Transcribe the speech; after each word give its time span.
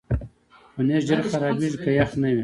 پنېر 0.73 1.01
ژر 1.07 1.19
خرابېږي 1.31 1.79
که 1.83 1.91
یخ 1.99 2.11
نه 2.21 2.29
وي. 2.35 2.39